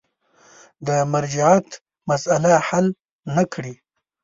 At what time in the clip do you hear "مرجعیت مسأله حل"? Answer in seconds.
1.13-2.87